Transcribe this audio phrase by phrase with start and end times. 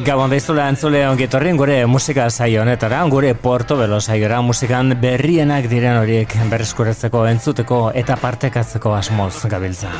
[0.00, 5.68] Gabon daizula entzule ongi torrien gure musika saio honetara, gure Porto Belo saiora musikan berrienak
[5.68, 9.92] diren horiek berreskuratzeko entzuteko eta partekatzeko asmoz gabiltza.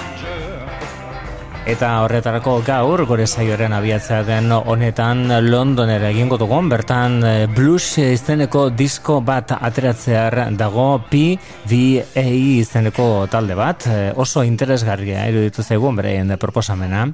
[1.71, 8.65] Eta horretarako gaur gore saioaren abiatzea den honetan Londonera egingo dugun, bertan eh, blues izeneko
[8.75, 17.05] disko bat ateratzear dago PVA izeneko talde bat, eh, oso interesgarria iruditu zaigun bereien proposamena.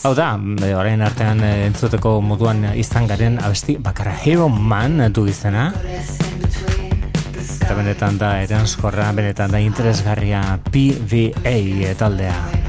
[0.00, 0.30] Hau da,
[0.64, 5.74] eh, orain artean entzuteko moduan izan garen abesti bakarra Hero Man du izena.
[7.58, 10.40] Eta benetan da eranskorra, benetan da interesgarria
[10.72, 12.67] PVA taldea.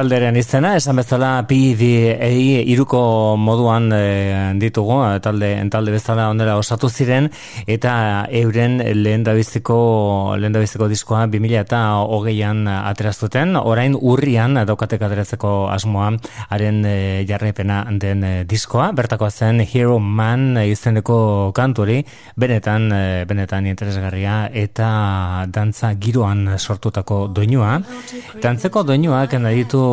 [0.00, 2.28] Talderen izena, esan bezala PDA
[2.72, 3.00] iruko
[3.36, 4.04] moduan e,
[4.56, 7.26] ditugu, eh, talde, talde bezala ondela osatu ziren,
[7.68, 7.92] eta
[8.38, 9.76] euren lehen dabiziko,
[10.40, 16.14] lehen dabiziko diskoa 2000 eta hogeian ateraztuten, orain urrian daukatek ateratzeko asmoa,
[16.48, 16.94] haren e,
[17.28, 21.18] jarraipena den diskoa, bertako zen Hero Man izeneko
[21.52, 21.98] kanturi,
[22.40, 22.88] benetan,
[23.28, 27.76] benetan interesgarria, eta dantza giroan sortutako doinua.
[28.40, 29.89] Dantzeko doinuak ditu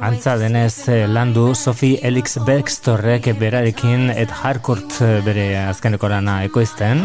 [0.00, 7.04] antza denez eh, landu Sophie Elix Baxtorrek berarekin Ed Harcourt eh, bere azkeneko lana ekoizten.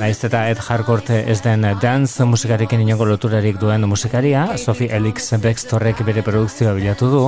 [0.00, 6.04] Naiz eta Ed Harcourt ez den dance musikarekin inongo loturarik duen musikaria, Sophie Elix Baxtorrek
[6.04, 7.26] bere produkzioa bilatu du.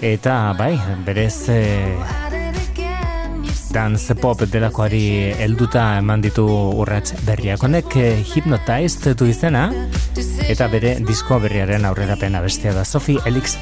[0.00, 0.74] Eta bai,
[1.06, 1.48] berez...
[1.50, 2.26] Eh,
[3.72, 6.44] dance pop delakoari helduta eman ditu
[6.80, 9.68] urrats berriak honek eh, hypnotized du izena
[10.48, 13.58] eta bere disko berriaren aurrerapena bestea da Sophie Elix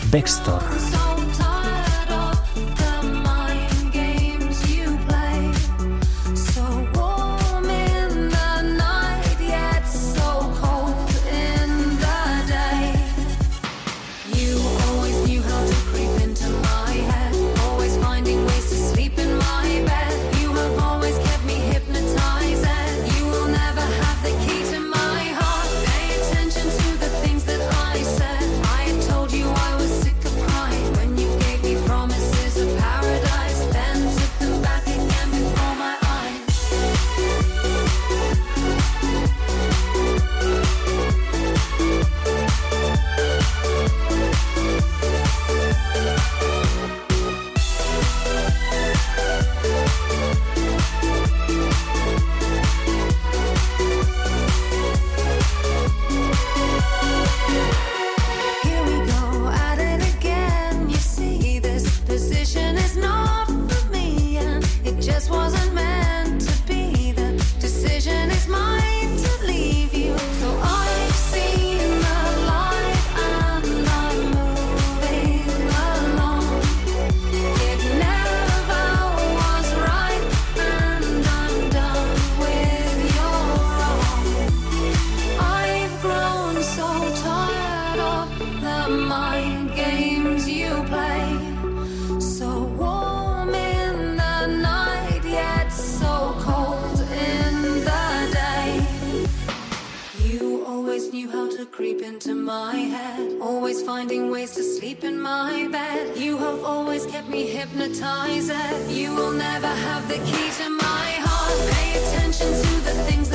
[105.26, 106.16] my bed.
[106.16, 108.52] You have always kept me hypnotized.
[108.88, 111.58] You will never have the key to my heart.
[111.72, 113.25] Pay attention to the things.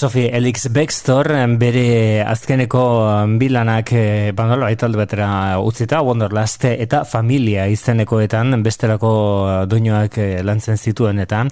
[0.00, 1.28] Sophie Elix Baxter
[1.60, 2.84] bere azkeneko
[3.36, 9.12] bilanak eh, bandolo aitaldu betera utzita Wonderlust eta familia izenekoetan bestelako
[9.68, 11.42] doinoak eh, lantzen zituen eta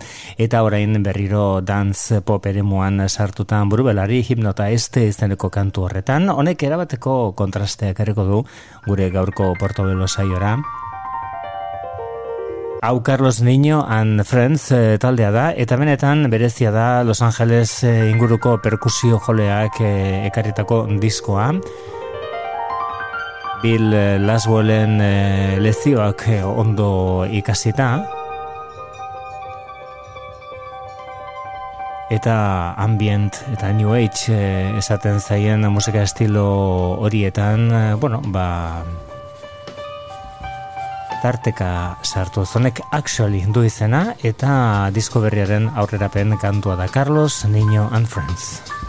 [0.40, 6.30] eta orain berriro dance pop ere muan sartutan burubelari hipnota este izeneko kantu horretan.
[6.32, 8.44] Honek erabateko kontrasteak erreko du
[8.88, 10.56] gure gaurko portobelo saiora
[12.80, 18.11] Hau Carlos Niño and Friends e, taldea da, eta benetan berezia da Los Angeles e,
[18.11, 21.49] inguruko perkusio joleak e, ekarritako diskoa.
[23.62, 23.90] Bill
[24.23, 27.90] Laswellen e, lezioak ondo ikasita.
[32.14, 32.38] Eta
[32.78, 34.38] ambient eta new age
[34.78, 36.47] esaten zaien musika estilo
[37.02, 38.85] horietan, bueno, ba,
[41.22, 48.06] tarteka sartu zonek actually du izena eta disko berriaren aurrerapen kantua da Carlos Niño and
[48.06, 48.88] Friends.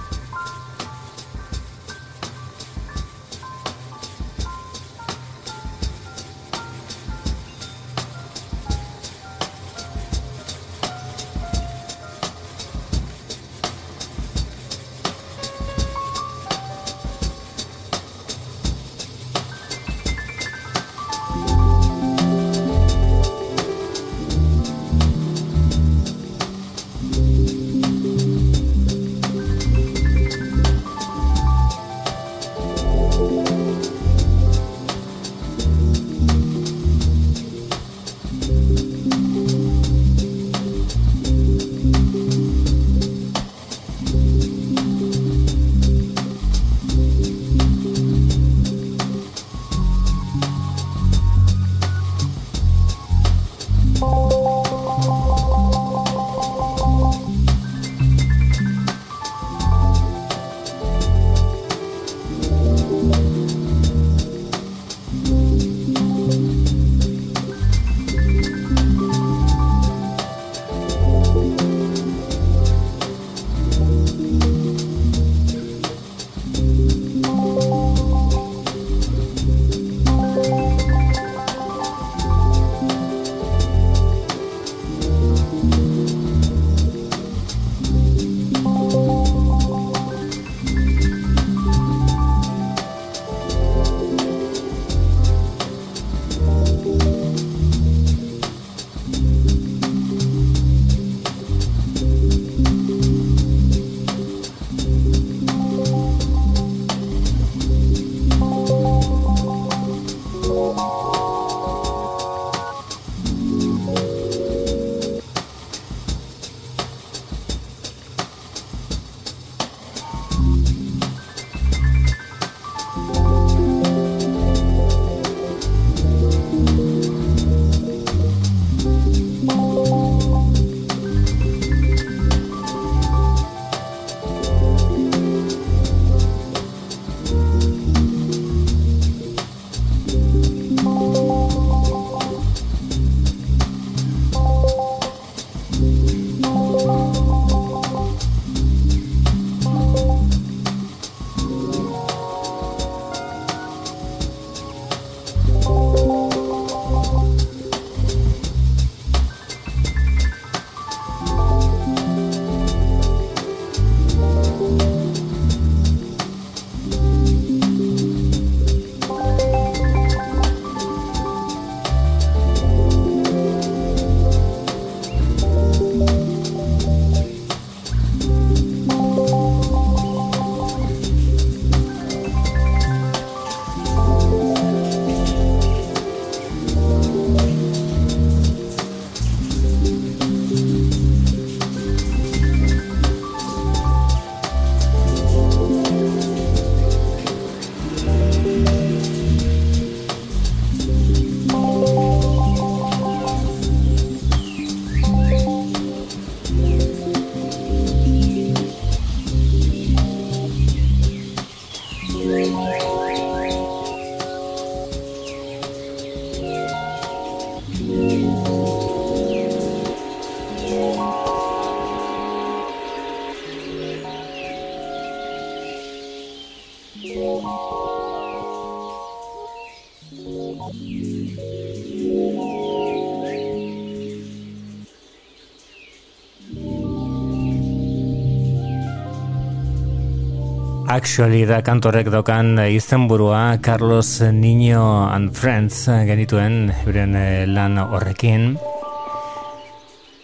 [241.00, 248.58] Actually da kantorek dokan izenburua Carlos Niño and Friends genituen euren eh, lan horrekin.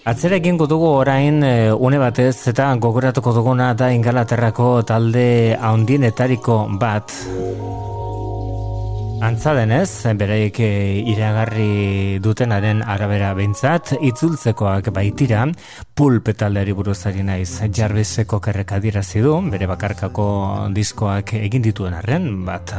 [0.04, 7.16] Atzera egingo dugu orain eh, une batez eta gogoratuko duguna da Ingalaterrako talde haundienetariko bat.
[9.26, 15.48] Antza denez, bereik eh, iragarri dutenaren arabera behintzat, itzultzekoak baitira,
[15.98, 20.28] pulp taldeari buruzari naiz jarbizeko kerreka dirazi du, bere bakarkako
[20.76, 22.76] diskoak egin dituen arren, bat,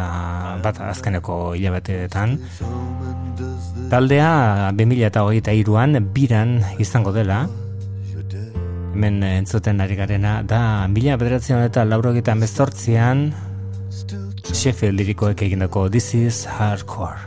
[0.62, 2.38] bat azkeneko hilabeteetan.
[3.90, 4.30] Taldea
[4.78, 7.40] 2008 iruan biran izango dela,
[8.94, 13.32] hemen entzuten ari garena, da mila bederatzen eta laurogetan bezortzian,
[14.54, 17.18] Sheffield lirikoek egindako This is Hardcore.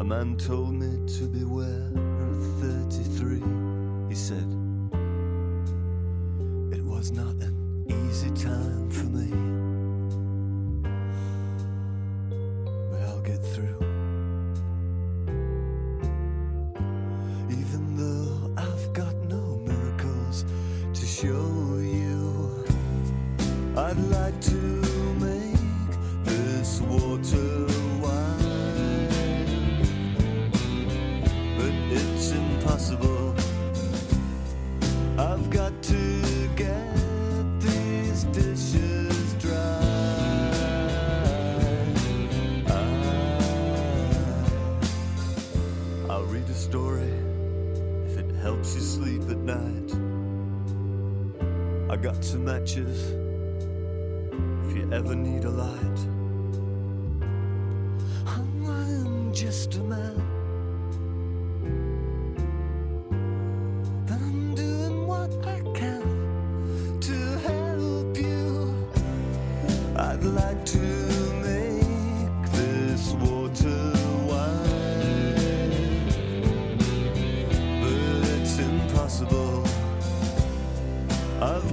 [0.00, 1.90] A man told me to beware
[2.30, 3.40] of 33,
[4.08, 4.46] he said.
[6.72, 7.54] It was not an
[7.88, 9.30] easy time for me.
[12.90, 13.81] But I'll get through.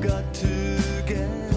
[0.01, 1.48] Got to get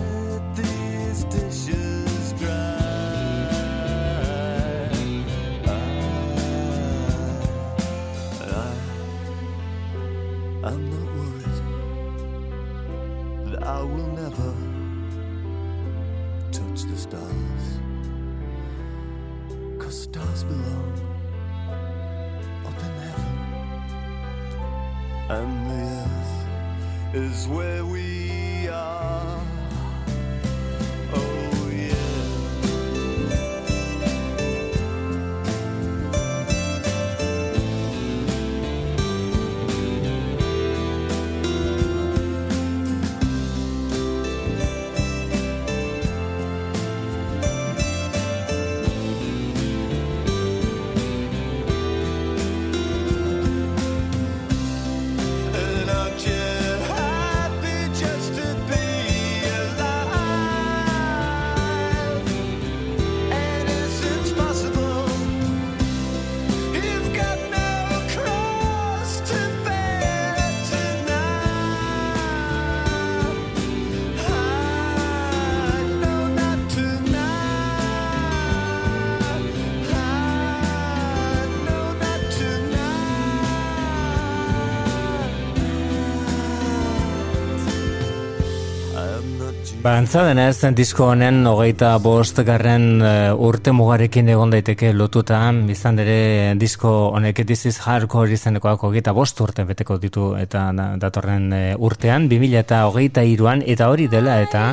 [89.83, 95.40] Ba, antza denez, disko honen hogeita bost garren uh, urte mugarekin egon daiteke lotuta,
[95.75, 100.68] izan ere disko honek diziz hardcore izanekoak hogeita bost urte beteko ditu eta
[101.03, 104.68] datorren uh, urtean, 2000 eta hogeita iruan, eta hori dela eta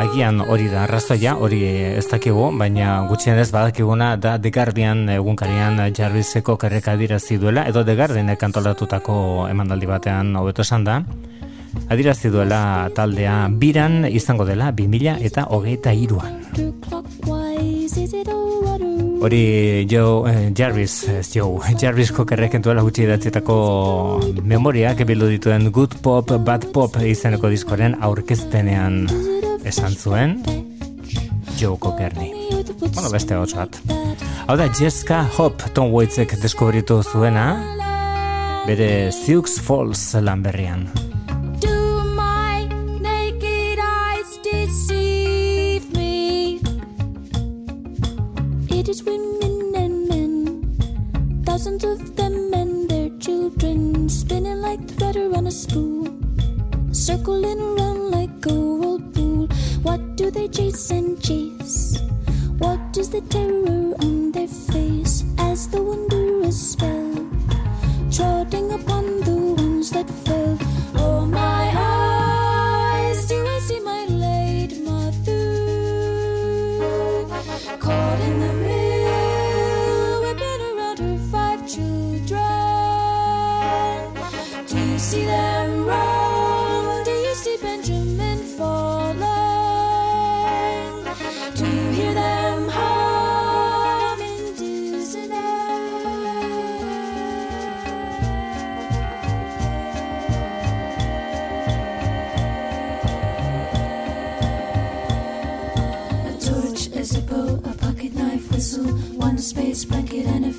[0.00, 1.60] agian hori da arrazoia, hori
[2.00, 7.84] ez dakigu, baina gutxien ez badakiguna da The Guardian egunkarian jarbizeko karreka dirazi duela, edo
[7.84, 11.02] The Guardian kantolatutako emandaldi batean hobeto esan da,
[11.88, 16.40] adirazi duela taldea biran izango dela 2000 eta hogeita iruan.
[19.24, 23.56] Hori Joe eh, Jarvis, ez Joe, Jarvis kokerreken duela gutxi datzietako
[24.44, 29.06] memoriak bildu dituen Good Pop, Bad Pop izeneko diskoren aurkeztenean
[29.64, 30.38] esan zuen
[31.56, 32.32] Joe Kokerni.
[32.92, 33.80] Bueno, beste hau bat.
[34.46, 37.46] Hau da, Jessica Hop Tom Waitzek deskubritu zuena,
[38.66, 40.88] bere Sioux Falls lan berrian.
[55.54, 56.08] spool,
[56.90, 59.46] circle and run like a whirlpool.
[59.82, 62.00] What do they chase and chase?
[62.58, 63.94] What is the terror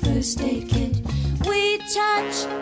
[0.06, 0.94] first aid kit.
[1.46, 2.55] We touch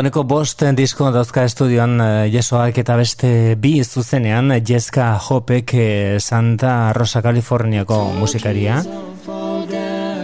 [0.00, 3.28] Honeko bost disko dauzka estudioan eh, jesoak eta beste
[3.60, 8.78] bi zuzenean Jeska Hopek eh, Santa Rosa Kaliforniako musikaria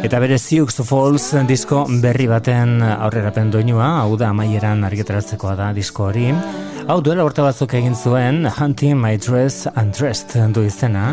[0.06, 6.06] Eta bere Sioux Falls disko berri baten aurrerapen doinua, hau da amaieran argitaratzekoa da disko
[6.08, 6.30] hori.
[6.86, 11.10] Hau duela urte batzuk egin zuen Hunting My Dress Undressed du izena.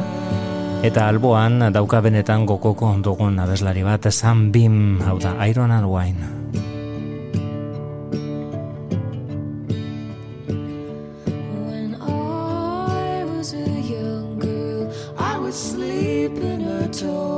[0.87, 6.42] Eta alboan dauka benetan gokoko ondugun abeslari bat, Sam Bim, hau da Iron and Wine.
[17.03, 17.32] joy.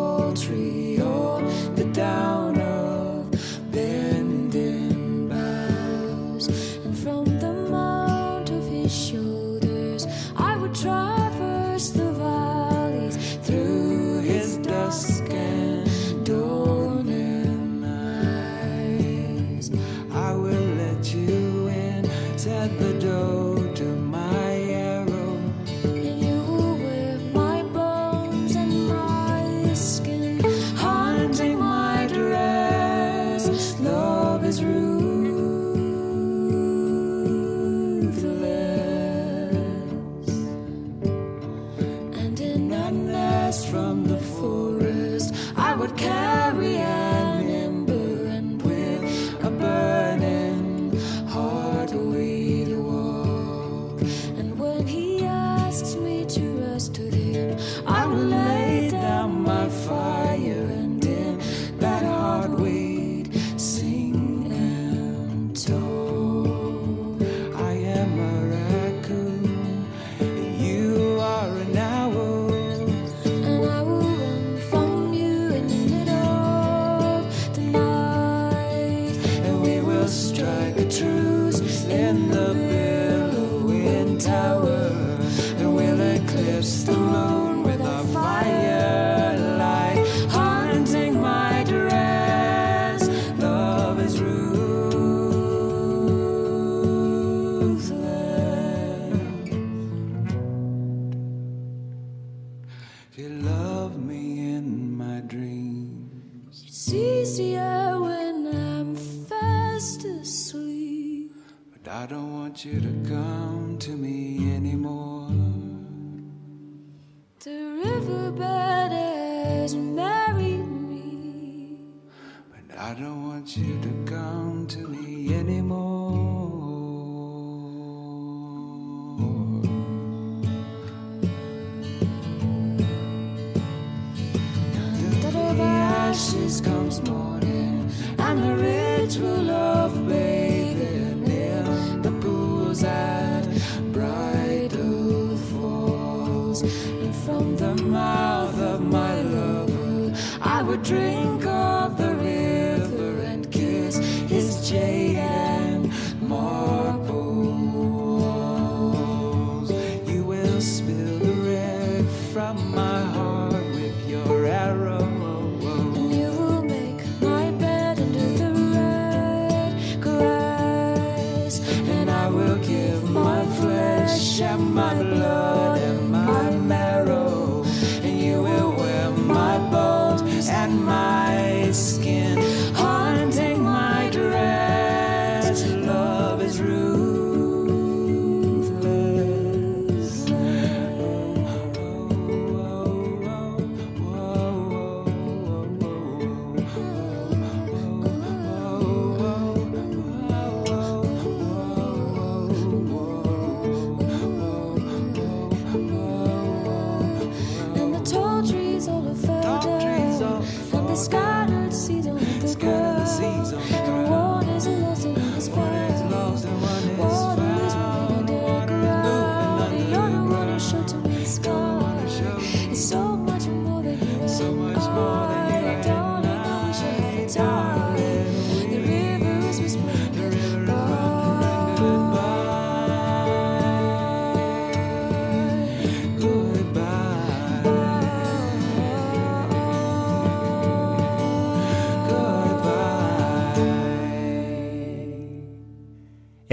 [136.16, 139.50] Ashes comes morning, and a ritual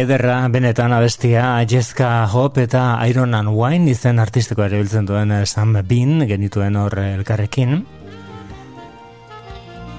[0.03, 5.77] Ederra benetan abestia Jessica Hop eta Iron and Wine izen artistiko erabiltzen duen eh, Sam
[5.87, 7.85] Bean genituen hor eh, elkarrekin.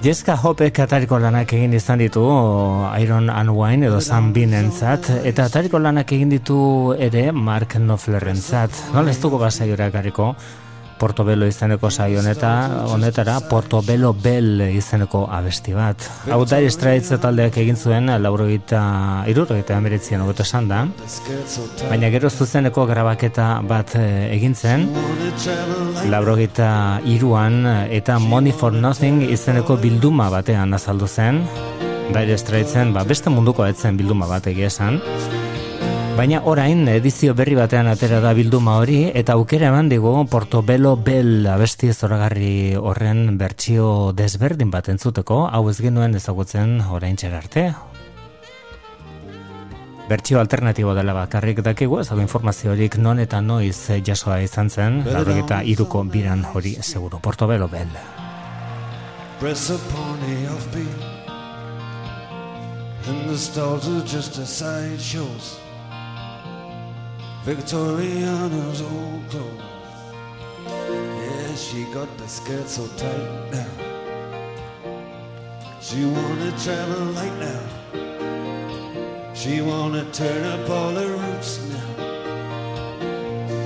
[0.03, 2.25] Jessica Hopek atariko lanak egin izan ditu
[2.99, 6.57] Iron and Wine edo Sam Bean entzat, eta atariko lanak egin ditu
[6.99, 8.75] ere Mark Knopfler entzat.
[8.91, 10.33] Nola ez dugu basaiora ekarriko
[11.03, 12.49] Portobello izeneko saio honeta,
[12.87, 16.05] honetara Portobello Bell izeneko abesti bat.
[16.31, 18.79] Hau Dire Straits taldeak egin zuen laurogeita,
[19.27, 20.85] irurogeita emeretzien hobeto esan da,
[21.89, 24.87] baina gero zuzeneko grabaketa bat eh, egin zen,
[26.13, 26.71] laurogeita
[27.17, 27.65] iruan
[27.99, 31.43] eta Money for Nothing izeneko bilduma batean azaldu zen,
[32.13, 35.03] Dire Straitsen ba, beste munduko etzen bilduma bat egia esan,
[36.13, 41.47] Baina orain edizio berri batean atera da bilduma hori eta aukera eman digu Portobello Bell
[41.49, 47.73] abesti zoragarri horren bertsio desberdin bat entzuteko, hau ez genuen ezagutzen orain arte.
[50.07, 55.63] Bertsio alternatibo dela bakarrik dakigu, ez dago informaziorik non eta noiz jasoa izan zen, larrogeta
[55.63, 57.17] iruko biran hori seguro.
[57.19, 57.89] Portobello Bell.
[59.39, 61.13] Press upon the offbeat
[63.05, 65.62] And the stalls are just a side shows
[67.45, 69.61] Victoriana's old clothes.
[70.65, 73.67] Yeah, she got the skirt so tight now.
[75.81, 77.59] She wanna travel light now.
[79.33, 81.89] She wanna turn up all her roots now.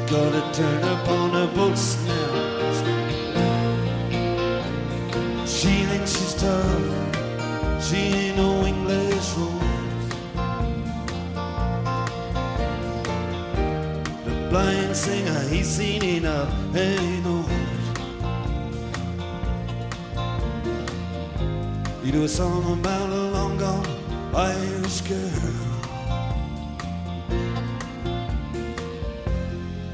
[0.09, 2.47] Gotta turn up on her boots now.
[5.45, 6.83] She thinks she's tough.
[7.79, 9.06] She ain't no English
[14.97, 17.45] singer, he's seen enough, and he knows.
[22.03, 23.85] He do a song about a long gone
[24.33, 25.53] Irish girl.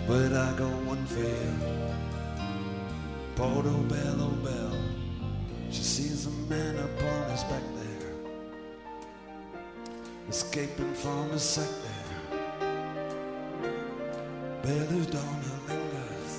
[0.07, 1.51] But I got one you,
[3.35, 4.77] Portobello Bell.
[5.69, 8.13] She sees a man upon his back there,
[10.29, 11.92] escaping from a sack.
[14.63, 16.33] Bellew down her lingers,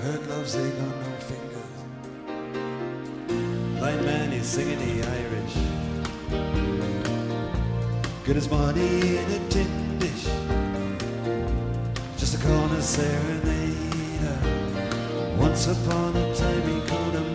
[0.00, 1.76] her gloves they got no fingers.
[3.80, 5.56] Blind man he's singing the Irish,
[8.24, 10.28] get his money in a tin dish,
[12.16, 14.38] just a corner serenader.
[15.38, 17.25] Once upon a time he called have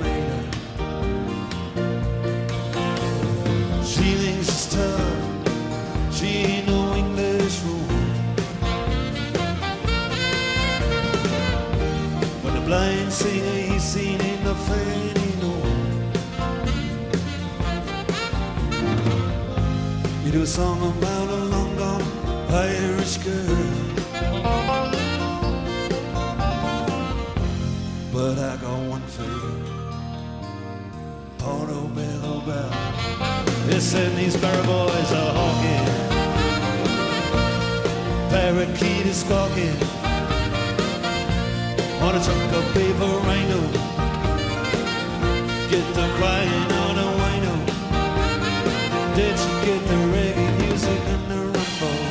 [20.31, 22.01] Do a song about a long gone
[22.53, 23.65] Irish girl.
[28.13, 29.63] But I got one for you.
[31.37, 32.71] Portobello Bell.
[33.67, 35.87] Listen, these barrow boys are hawking.
[38.29, 39.75] Parakeet is squawking.
[42.05, 43.67] On a chunk of paper, I know.
[45.69, 47.10] Get them crying on a.
[49.21, 52.03] Did you get the reggae music and the rumble?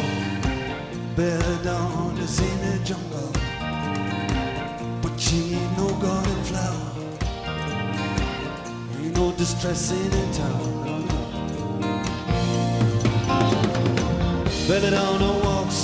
[1.17, 3.33] Belladonna is in the jungle.
[5.03, 6.91] But she ain't no garden flower.
[8.97, 11.07] Ain't no distressing in town.
[14.69, 15.81] Belladonna walks,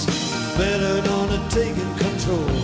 [0.57, 2.55] Belladonna taking control.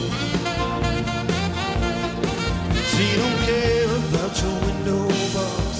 [2.92, 5.03] She don't care about your window
[5.35, 5.70] box,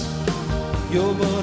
[0.91, 1.42] your bottom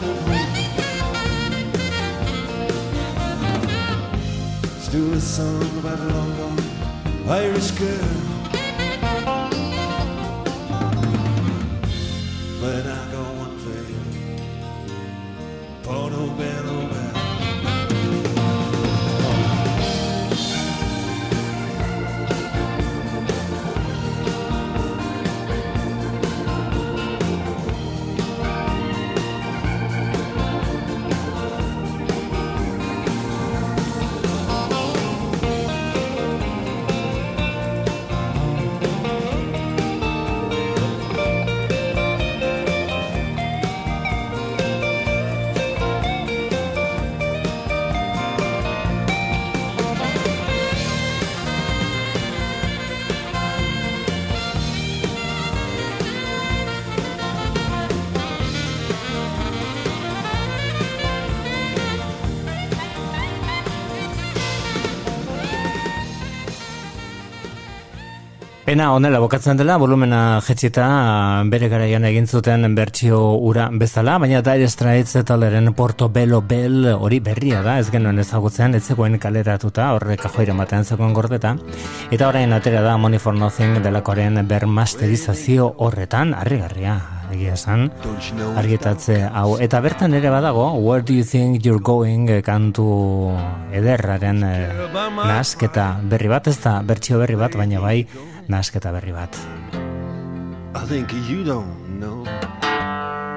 [5.02, 8.29] Let's a song about a long gone Irish girl.
[68.80, 70.86] Pena honela bokatzen dela, volumena jetxita
[71.52, 77.60] bere garaian egin zuten bertsio ura bezala, baina Dire Straits taleren Portobello Bell hori berria
[77.60, 81.58] da, ez genuen ezagutzen, ez zegoen kaleratuta, horre kajoira batean zegoen gordeta,
[82.08, 87.02] eta orain atera da Money for Nothing delakoaren bermasterizazio horretan, harrigarria,
[87.34, 87.90] egia esan,
[88.58, 89.58] argitatze hau.
[89.62, 93.32] Eta bertan ere badago, Where do you think you're going eh, kantu
[93.72, 94.70] ederraren eh,
[95.16, 98.06] nasketa berri bat, ez da bertsio berri bat, baina bai
[98.48, 99.36] nasketa berri bat.
[100.76, 102.24] I think you don't know.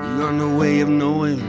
[0.03, 1.41] You got no way of knowing.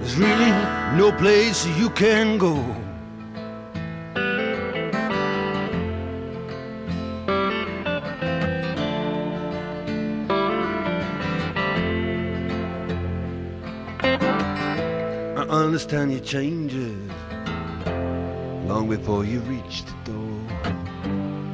[0.00, 0.52] There's really
[0.96, 2.81] no place you can go.
[15.62, 16.96] Understand your changes
[18.66, 20.40] long before you reach the door.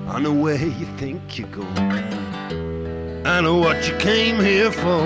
[0.09, 1.69] I know where you think you're going.
[3.27, 5.03] I know what you came here for.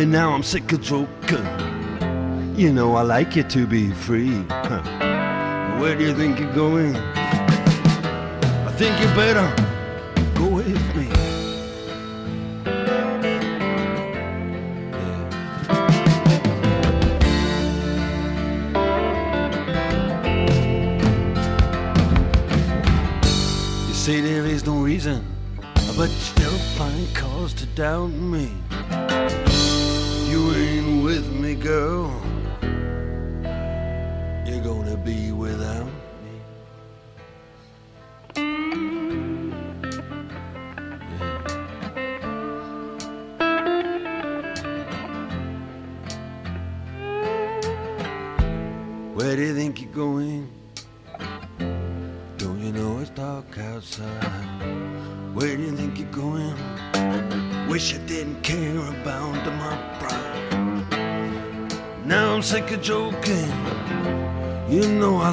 [0.00, 1.46] And now I'm sick of joking.
[2.56, 4.44] You know I like you to be free.
[4.48, 5.78] Huh.
[5.78, 6.96] Where do you think you're going?
[6.96, 9.61] I think you better
[25.04, 25.24] reason,
[25.96, 28.52] but you still find cause to doubt me.
[30.30, 32.10] You ain't with me, girl.
[34.46, 35.90] You're gonna be without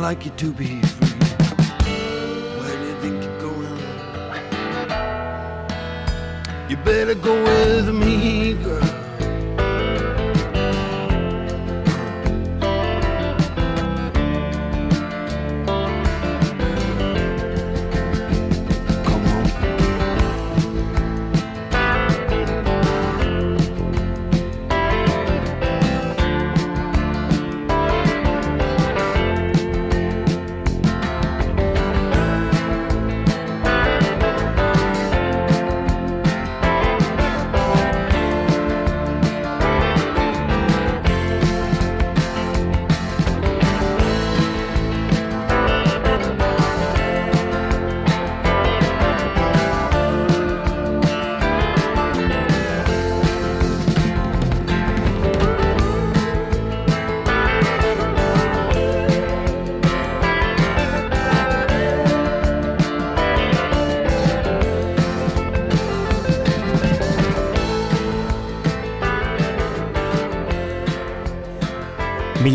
[0.10, 1.20] like you to be free.
[2.58, 3.80] Where do you think you're going?
[6.68, 8.09] You better go with me,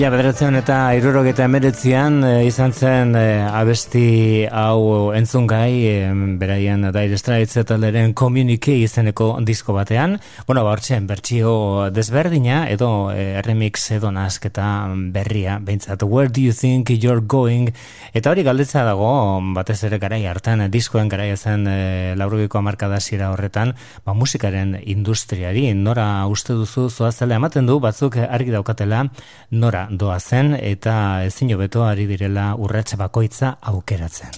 [0.04, 5.94] Mila bederatzen eta irurogeta emeretzian e, izan zen e, abesti hau entzun gai e,
[6.36, 10.18] beraien Dire Straits eta leren Communique izeneko disko batean.
[10.44, 10.74] Bueno, ba,
[11.08, 11.54] bertxio
[11.88, 14.66] desberdina edo e, remix edo nasketa
[15.14, 17.72] berria, behintzat, Where do you think you're going?
[18.12, 23.32] Eta hori galdetza dago, batez ere garai hartan, diskoen garai zen e, laurugiko amarkada zira
[23.32, 23.72] horretan,
[24.04, 29.06] ba, musikaren industriari, nora uste duzu zoazela ematen du, batzuk argi daukatela,
[29.48, 34.30] nora gora doa zen eta ezin hobeto ari direla urratsa bakoitza aukeratzen.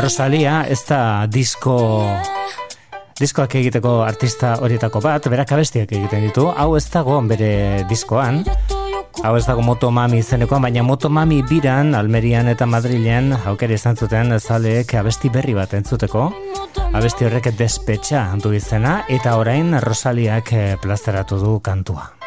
[0.00, 2.06] Rosalia ez da disko
[3.18, 8.44] diskoak egiteko artista horietako bat, berak abestiak egiten ditu, hau ez dago bere diskoan,
[9.24, 14.94] hau ez dago motomami izenekoan, baina motomami biran, Almerian eta Madrilean, aukera izan zuten zaleek
[14.94, 16.30] abesti berri bat entzuteko,
[16.92, 22.25] abesti horrek despetxa du izena, eta orain Rosaliak eh, plazteratu du kantua.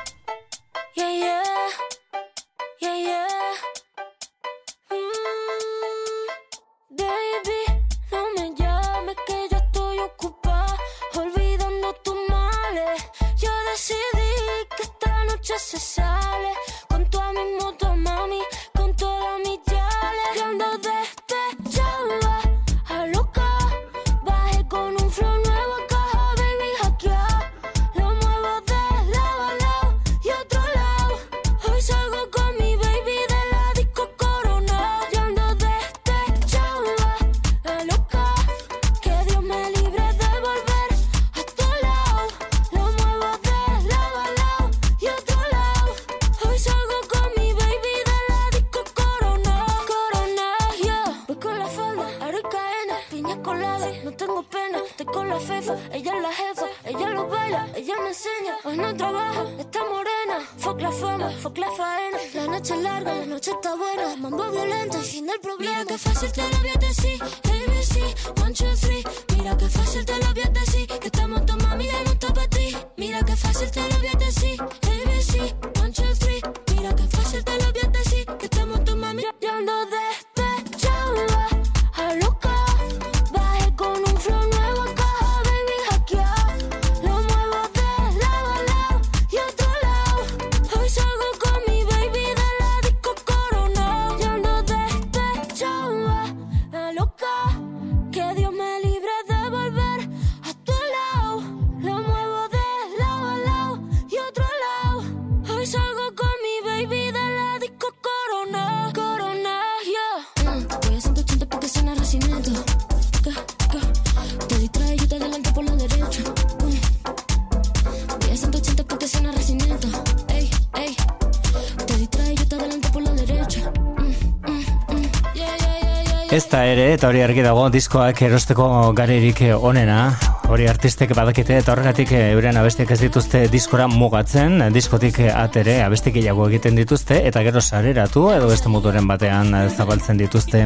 [126.95, 128.65] Eta hori argi dago, diskoak erosteko
[128.97, 130.13] garerik onena,
[130.49, 136.47] hori artistek badakite, eta horregatik euren abestiak ez dituzte diskora mugatzen, diskotik atere abestik gehiago
[136.49, 140.65] egiten dituzte, eta gero sareratu, edo beste moduren batean zabaltzen dituzte.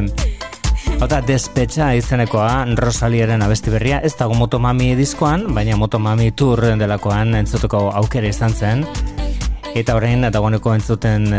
[1.02, 7.88] Ota, despetxa izenekoa Rosaliaren abesti berria, ez dago Motomami diskoan, baina Motomami tour delakoan entzuteko
[8.00, 8.86] aukera izan zen,
[9.74, 11.38] Eta orain dagoeneko entzuten e,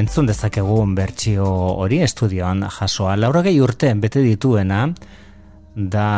[0.00, 1.46] entzun dezakegu bertsio
[1.78, 3.14] hori estudioan jasoa.
[3.14, 4.88] Laura gehi urte bete dituena
[5.76, 6.08] da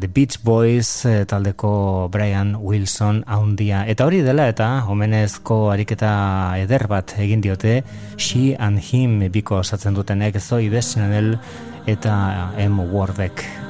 [0.00, 3.84] The Beach Boys e, taldeko Brian Wilson haundia.
[3.86, 6.14] Eta hori dela eta homenezko ariketa
[6.58, 7.84] eder bat egin diote
[8.18, 11.36] She and Him biko osatzen dutenek Zoe Deschanel
[11.86, 12.16] eta
[12.58, 12.90] M.
[12.90, 13.63] Wardek.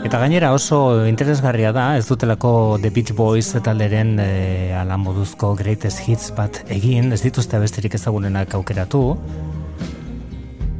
[0.00, 5.52] Eta gainera oso interesgarria da, ez dutelako The Beach Boys eta leren e, ala moduzko
[5.58, 9.02] greatest hits bat egin, ez dituzte besterik ezagunenak aukeratu.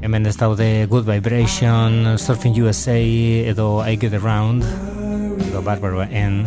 [0.01, 4.65] Hemen ez daude Good Vibration, Surfing USA edo I Get Around,
[5.51, 6.47] edo Barbara N.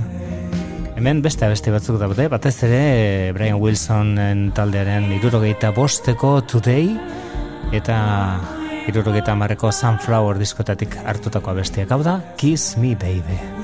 [0.97, 6.89] Hemen beste beste batzuk daude, batez ere Brian Wilson taldearen irurogeita bosteko Today,
[7.77, 8.01] eta
[8.87, 13.62] irurugeta marreko Sunflower diskotatik hartutako abestiak hau da Kiss Me Baby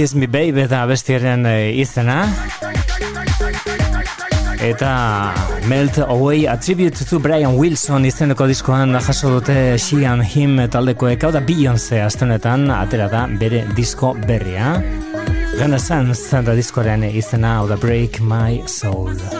[0.00, 2.22] Kiss Me Baby eta bestiaren eh, izena.
[4.64, 4.92] Eta
[5.68, 11.20] Melt Away A Tribute to Brian Wilson izeneko diskoan jaso dute She and Him taldekoek.
[11.28, 14.78] Hau da Beyoncé astenetan atera da bere disko berria.
[15.60, 19.39] Renaissance da diskoaren izena hau da Break My Soul.